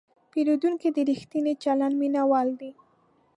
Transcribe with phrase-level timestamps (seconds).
[0.31, 2.71] پیرودونکی د ریښتیني چلند مینهوال دی.